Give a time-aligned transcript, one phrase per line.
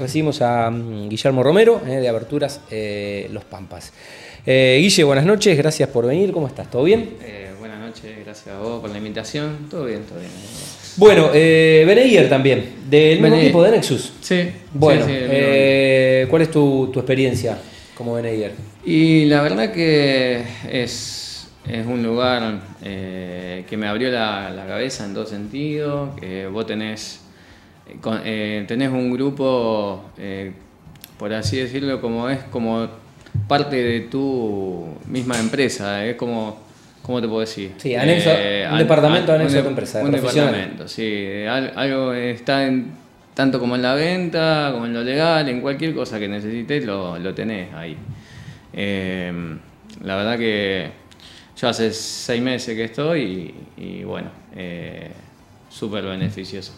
[0.00, 3.94] Recibimos a mm, Guillermo Romero eh, de Aberturas eh, Los Pampas.
[4.44, 6.32] Eh, Guille, buenas noches, gracias por venir.
[6.32, 6.70] ¿Cómo estás?
[6.70, 7.14] ¿Todo bien?
[7.22, 9.56] Eh, buenas noches, gracias a vos por la invitación.
[9.70, 10.30] Todo bien, todo bien.
[10.98, 14.12] Bueno, eh, Beneguer también, del mismo equipo de Nexus.
[14.20, 17.56] Sí, Bueno, sí, sí, eh, ¿cuál es tu, tu experiencia
[17.96, 18.52] como Beneguer?
[18.84, 25.06] Y la verdad que es, es un lugar eh, que me abrió la, la cabeza
[25.06, 27.20] en todo sentido, que vos tenés,
[28.00, 30.52] con- eh, tenés un grupo, eh,
[31.18, 32.88] por así decirlo, como es como
[33.48, 36.58] parte de tu misma empresa, es como,
[37.02, 37.72] ¿cómo te puedo decir?
[37.76, 38.34] Sí, anexo-
[38.68, 42.12] un al- departamento anexo a un tu de- empresa, de Un departamento, sí, al- algo
[42.12, 42.90] está en,
[43.34, 47.18] tanto como en la venta, como en lo legal, en cualquier cosa que necesites, lo,
[47.18, 47.96] lo tenés ahí.
[48.72, 49.32] Eh,
[50.02, 50.90] la verdad que
[51.60, 55.10] yo hace seis meses que estoy y, y bueno, eh,
[55.70, 56.72] súper beneficioso.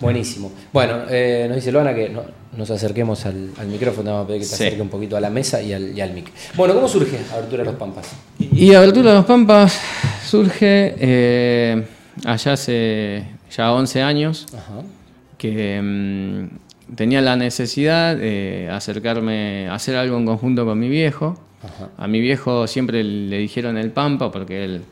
[0.00, 0.50] Buenísimo.
[0.72, 2.22] Bueno, eh, nos dice Luana que no-
[2.56, 4.64] nos acerquemos al, al micrófono, vamos a pedir que te Sí.
[4.64, 6.30] acerque un poquito a la mesa y al, y al mic.
[6.56, 8.10] Bueno, ¿cómo surge Abertura Los Pampas?
[8.38, 9.78] Y Abertura de los Pampas
[10.26, 11.84] surge eh,
[12.24, 14.46] allá hace ya 11 años.
[14.56, 14.82] Ajá.
[15.38, 21.38] que mm, tenía la necesidad de acercarme a hacer algo en conjunto con mi viejo.
[21.62, 21.88] Ajá.
[21.96, 24.82] A mi viejo siempre le dijeron el Pampa porque él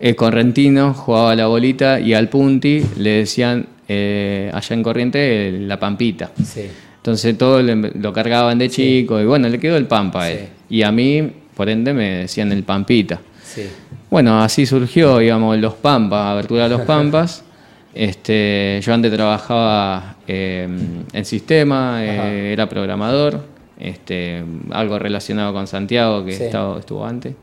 [0.00, 5.48] es correntino, jugaba a la bolita y al punti le decían eh, allá en Corriente
[5.48, 6.30] el- la Pampita.
[6.44, 6.62] Sí.
[6.96, 10.38] Entonces todo lo cargaban de chico y bueno, le quedó el Pampa a él.
[10.68, 10.76] Sí.
[10.76, 13.18] Y a mí, por ende, me decían el Pampita.
[13.42, 13.62] Sí.
[14.10, 17.44] Bueno, así surgió, digamos, los Pampas, abertura de los Pampas.
[17.94, 20.68] Este, yo antes trabajaba eh,
[21.12, 23.42] en sistema, eh, era programador,
[23.76, 27.34] este, algo relacionado con Santiago que estaba- estuvo antes.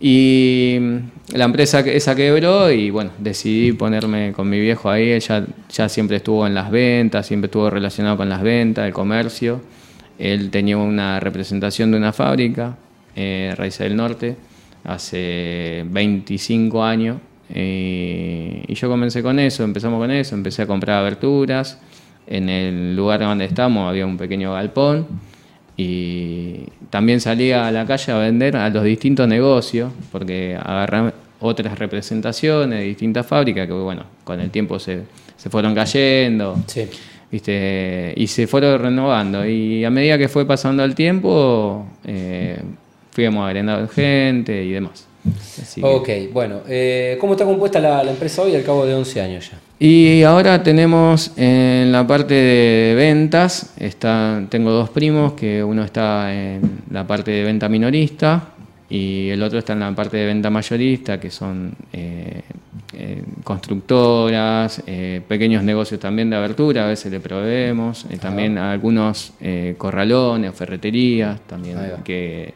[0.00, 5.12] Y mm, la empresa esa quebró y bueno, decidí ponerme con mi viejo ahí.
[5.12, 9.60] Ella ya siempre estuvo en las ventas, siempre estuvo relacionado con las ventas, el comercio.
[10.18, 12.76] Él tenía una representación de una fábrica,
[13.14, 14.36] eh, Raíces del Norte,
[14.84, 17.18] hace 25 años.
[17.52, 21.78] y yo comencé con eso, empezamos con eso, empecé a comprar aberturas.
[22.26, 25.06] En el lugar donde estamos había un pequeño galpón
[25.80, 31.78] y también salía a la calle a vender a los distintos negocios porque agarré otras
[31.78, 35.04] representaciones de distintas fábricas que bueno, con el tiempo se,
[35.36, 36.56] se fueron cayendo.
[36.66, 36.86] Sí.
[37.30, 38.12] ¿viste?
[38.16, 39.46] Y se fueron renovando.
[39.46, 42.58] Y a medida que fue pasando el tiempo, eh,
[43.12, 45.06] fuimos agregando gente y demás.
[45.60, 48.94] Así que- Ok, bueno, eh, ¿cómo está compuesta la, la empresa hoy al cabo de
[48.94, 49.58] 11 años ya?
[49.78, 56.32] Y ahora tenemos en la parte de ventas, está, tengo dos primos, que uno está
[56.34, 56.60] en
[56.90, 58.48] la parte de venta minorista
[58.90, 62.42] y el otro está en la parte de venta mayorista, que son eh,
[62.92, 68.72] eh, constructoras, eh, pequeños negocios también de abertura, a veces le proveemos, eh, también a
[68.72, 69.32] algunos
[69.78, 72.52] corralones o ferreterías, también que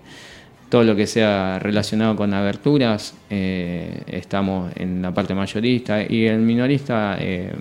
[0.75, 6.41] todo lo que sea relacionado con aberturas, eh, estamos en la parte mayorista y el
[6.41, 7.53] minorista eh,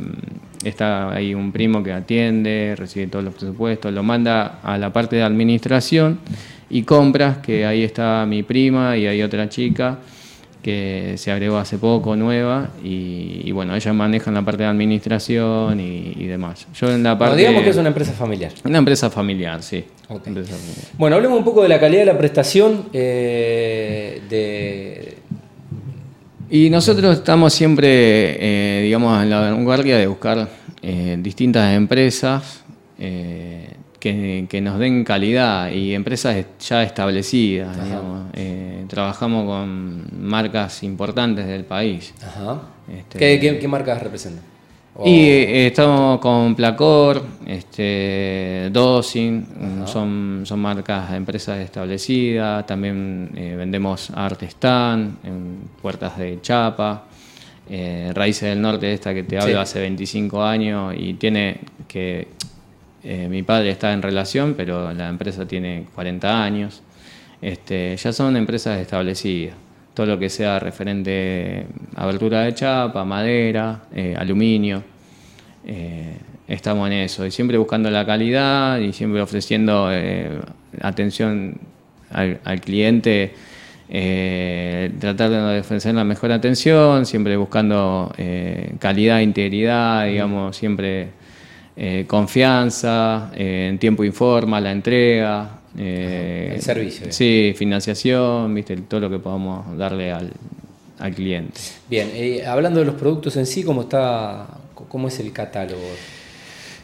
[0.63, 5.17] está ahí un primo que atiende, recibe todos los presupuestos, lo manda a la parte
[5.17, 6.21] de administración
[6.71, 9.99] y compras, que ahí está mi prima y hay otra chica
[10.63, 15.79] que se agregó hace poco, nueva, y, y bueno, ellas manejan la parte de administración
[15.79, 16.65] y, y demás.
[16.73, 17.35] Yo en la parte...
[17.37, 18.51] digamos que es una empresa familiar.
[18.63, 19.83] Una empresa familiar, sí.
[20.07, 20.25] Ok.
[20.25, 20.85] Empresa familiar.
[20.97, 25.17] Bueno, hablemos un poco de la calidad de la prestación eh, de...
[26.49, 30.47] Y nosotros estamos siempre, eh, digamos, en la vanguardia de buscar
[30.81, 32.63] eh, distintas empresas
[34.03, 37.77] que, que nos den calidad y empresas ya establecidas.
[38.33, 42.13] Eh, trabajamos con marcas importantes del país.
[42.21, 42.61] Ajá.
[42.91, 44.43] Este- ¿Qué, qué, qué marcas representan?
[45.05, 49.45] Y eh, estamos con Placor, este, Dosin,
[49.85, 52.65] son, son marcas de empresas establecidas.
[52.67, 57.05] También eh, vendemos Artestan, en puertas de chapa.
[57.69, 59.59] eh, Raíces del Norte, esta que te hablo Sí.
[59.59, 62.27] hace 25 años y tiene que.
[63.03, 66.81] Eh, mi padre está en relación, pero la empresa tiene 40 años.
[67.41, 69.55] Este, ya son empresas establecidas.
[69.93, 74.83] Todo lo que sea referente a abertura de chapa, madera, eh, aluminio.
[75.65, 76.17] eh,
[76.47, 77.25] estamos en eso.
[77.25, 79.89] Y siempre buscando la calidad y siempre ofreciendo
[80.81, 81.57] atención
[82.11, 83.33] al, cliente.
[84.99, 91.09] tratar de ofrecer la mejor atención, siempre buscando eh, calidad, integridad, digamos, siempre
[91.75, 95.59] eh, confianza, eh, en tiempo informa, la entrega.
[95.77, 100.31] eh, El servicio, Sí, financiación, viste, todo lo que podamos darle al,
[100.99, 101.59] al cliente.
[101.89, 104.47] Bien, eh, hablando de los productos en sí, ¿cómo está,
[104.87, 105.81] cómo es el catálogo?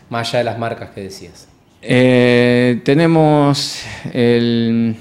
[0.09, 1.47] Más allá de las marcas que decías.
[1.81, 4.95] Eh, tenemos el,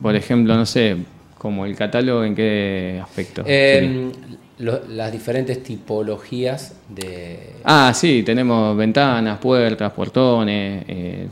[0.00, 0.96] por ejemplo, no sé,
[1.38, 3.42] como el catálogo en qué aspecto.
[3.46, 4.10] Eh,
[4.58, 7.54] las diferentes tipologías de...
[7.62, 11.28] Ah, sí, tenemos ventanas, puertas, portones, eh,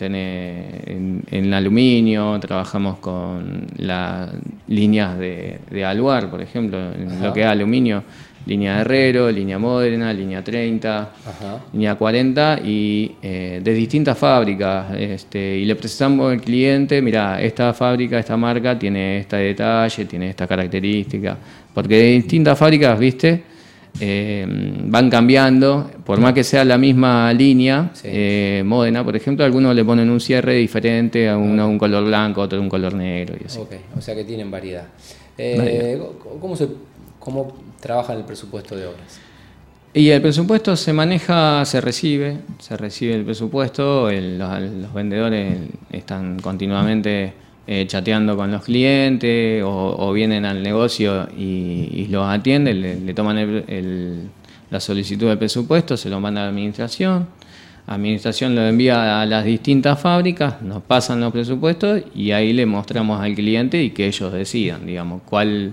[0.87, 4.31] en, en, aluminio, trabajamos con las
[4.69, 8.05] líneas de, de aluar, por ejemplo, en lo que es aluminio
[8.47, 11.11] línea Herrero, línea Moderna, línea 30,
[11.73, 14.95] línea 40 y eh, de distintas fábricas.
[14.97, 20.31] Este, y le presentamos al cliente, mira, esta fábrica, esta marca tiene este detalle, tiene
[20.31, 21.37] esta característica.
[21.75, 23.43] Porque de distintas fábricas, viste,
[23.99, 29.75] eh, van cambiando, por más que sea la misma línea, eh, Modena, por ejemplo, algunos
[29.75, 33.47] le ponen un cierre diferente, a uno un color blanco, otro un color negro y
[33.47, 33.59] así.
[33.97, 34.87] o sea que tienen variedad.
[36.41, 36.69] ¿Cómo se
[37.27, 39.19] cómo trabajan el presupuesto de obras?
[39.93, 45.59] Y el presupuesto se maneja, se recibe, se recibe el presupuesto, los, vendedores
[45.91, 47.33] están continuamente
[47.67, 53.65] eh, chateando con los clientes o, vienen al negocio y, los atienden, le, toman
[54.71, 57.27] la solicitud del presupuesto, se lo manda a la administración,
[57.89, 62.67] la administración lo envía a las distintas fábricas, nos pasan los presupuestos y ahí le
[62.67, 65.73] mostramos al cliente y que ellos decidan, digamos, cuál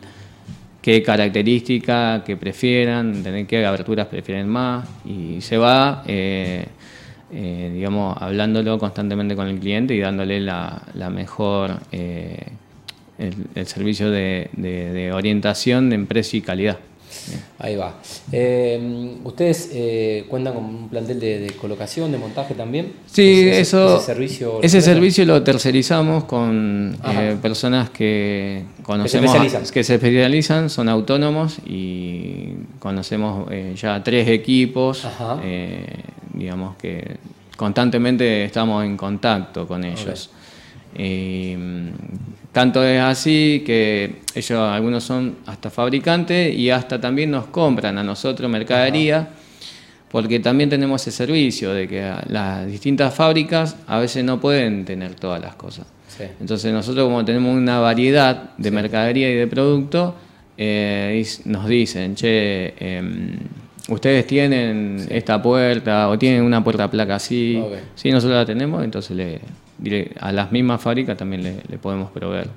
[0.84, 6.66] qué características que prefieran, tener qué aberturas prefieren más y se va, eh,
[7.32, 12.48] eh, digamos, hablándolo constantemente con el cliente y dándole la, mejor, eh,
[13.18, 16.78] el, servicio de, orientación de precio y calidad.
[17.60, 17.96] Ahí va.
[18.32, 22.94] Eh, ¿Ustedes eh, cuentan con un plantel de, colocación, de montaje también?
[23.06, 23.98] Sí, eso.
[23.98, 30.90] Ese servicio, ese servicio lo tercerizamos con eh, personas que conocemos, que se, especializan, son
[30.90, 35.08] autónomos y conocemos ya tres equipos,
[36.34, 37.18] digamos que
[37.56, 40.30] constantemente estamos en contacto con ellos.
[42.54, 48.04] Tanto es así que ellos, algunos son hasta fabricantes y hasta también nos compran a
[48.04, 49.30] nosotros mercadería,
[50.12, 55.16] porque también tenemos ese servicio de que las distintas fábricas a veces no pueden tener
[55.16, 55.88] todas las cosas.
[56.40, 60.14] Entonces nosotros como tenemos una variedad de mercadería y de producto,
[60.56, 63.36] eh, nos dicen, che, em,
[63.90, 67.60] ustedes tienen esta puerta o tienen una puerta placa así,
[67.96, 69.40] sí, nosotros la tenemos, entonces le
[70.20, 72.48] a las mismas fábricas también le, podemos proveer.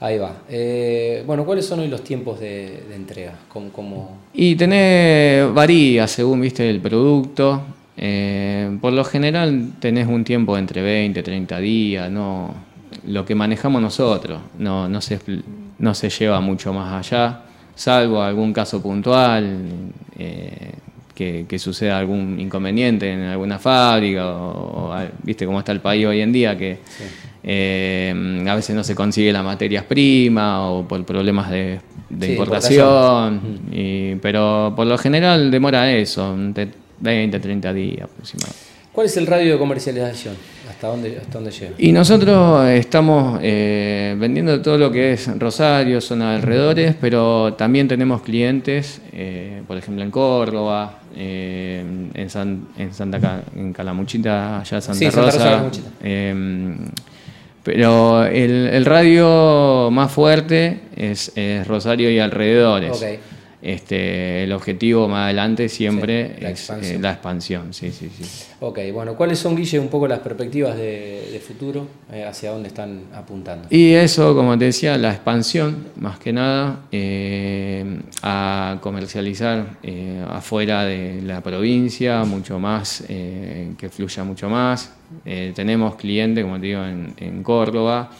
[0.00, 0.42] Ahí va.
[0.48, 3.34] Eh, bueno, ¿cuáles son hoy los tiempos de, entrega?
[4.34, 7.62] Y tenés, varía según viste el producto.
[7.96, 12.72] Eh, por lo general tenés un tiempo entre 20, 30 días, no
[13.06, 15.18] lo que manejamos nosotros, no, no, se,
[15.78, 17.42] no se lleva mucho más allá,
[17.74, 19.92] salvo algún caso puntual.
[20.18, 20.72] Eh,
[21.14, 26.32] que, suceda algún inconveniente en alguna fábrica o, viste cómo está el país hoy en
[26.32, 26.78] día que
[27.44, 31.80] eh, a veces no se consigue las materias primas o por problemas de,
[32.10, 33.60] importación,
[34.20, 38.72] pero por lo general demora eso, 20, 30 días aproximadamente.
[38.92, 40.36] ¿Cuál es el radio de comercialización?
[40.82, 41.74] ¿Hasta dónde, hasta dónde llega?
[41.78, 47.86] Y nosotros estamos eh, vendiendo todo lo que es Rosario, zona de alrededores, pero también
[47.86, 51.84] tenemos clientes, eh, por ejemplo en Córdoba, eh,
[52.14, 55.70] en, en, Santa en Calamuchita, allá Santa Rosa.
[56.02, 56.78] Em,
[57.62, 61.32] pero el, radio más fuerte es,
[61.64, 63.04] Rosario y alrededores.
[63.62, 67.72] Este, el objetivo más adelante siempre es eh, la expansión.
[67.72, 68.24] Sí, sí, sí.
[68.58, 71.86] Ok, bueno, ¿cuáles son, Guille, un poco las perspectivas de, futuro?
[72.12, 73.68] Eh, ¿Hacia dónde están apuntando?
[73.70, 79.78] Y eso, como te decía, la expansión, más que nada, eh, a comercializar
[80.28, 84.92] afuera de la provincia, mucho más, que fluya mucho más.
[85.54, 88.10] tenemos clientes, como te digo, en, en Córdoba.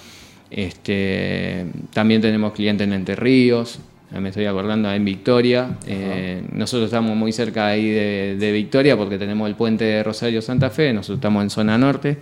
[0.51, 3.81] Este, también tenemos clientes en Entre Ríos,
[4.21, 5.79] me estoy acordando en Victoria.
[5.87, 10.71] Eh, nosotros estamos muy cerca ahí de, Victoria porque tenemos el puente de Rosario Santa
[10.71, 12.19] Fe, nosotros estamos en zona norte,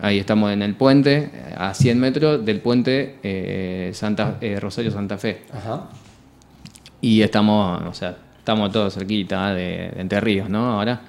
[0.00, 5.18] ahí estamos en el puente, a 100 metros del puente eh, Santa, eh, Rosario Santa
[5.18, 5.42] Fe.
[7.00, 10.72] Y estamos, o sea, estamos todos cerquita de, de Entre Ríos, ¿no?
[10.72, 11.02] Ahora.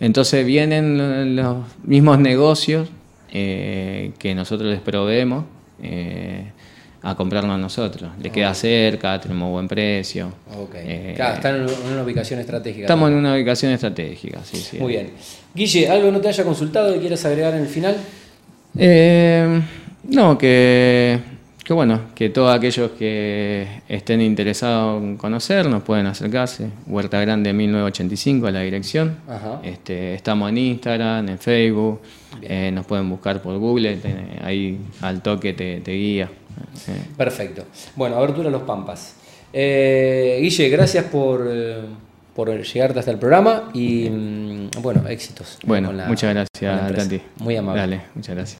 [0.00, 2.88] Entonces vienen los mismos negocios
[3.30, 5.44] que nosotros les proveemos
[7.06, 8.10] a comprarlo a nosotros.
[8.20, 10.32] Le queda cerca, tenemos buen precio.
[10.74, 12.82] Eh, claro, están en una ubicación estratégica.
[12.82, 14.78] Estamos en una ubicación estratégica, sí, sí.
[14.78, 15.10] Muy bien.
[15.54, 17.96] Guille, ¿algo no te haya consultado y quieres agregar en el final?
[18.76, 19.62] Eh,
[20.08, 21.20] no, que,
[21.62, 26.70] que bueno, que todos aquellos que estén interesados en conocer nos pueden acercarse.
[26.88, 29.16] Huerta Grande 1985 a la dirección.
[29.62, 32.00] Este, estamos en Instagram, en Facebook,
[32.42, 33.96] eh, nos pueden buscar por Google,
[34.42, 36.28] ahí al toque te, guía.
[37.16, 37.64] Perfecto.
[37.94, 39.14] Bueno, abertura Los Pampas.
[39.52, 41.80] Eh, Guille, gracias por, eh,
[42.34, 45.58] por llegarte hasta el programa y mm, bueno, éxitos.
[45.64, 47.20] Bueno, muchas gracias.
[47.38, 47.80] Muy amable.
[47.80, 48.54] Dale, muchas gracias.